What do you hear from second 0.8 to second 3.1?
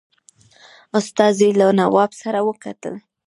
استازي له نواب سره وکتل.